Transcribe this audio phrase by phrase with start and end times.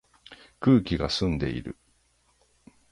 [0.59, 1.77] 空気が澄んでいる